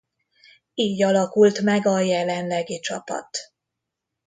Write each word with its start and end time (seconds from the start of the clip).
Így 0.73 1.03
alakult 1.03 1.61
meg 1.61 1.85
a 1.85 1.99
jelenlegi 1.99 2.79
csapat. 2.79 3.37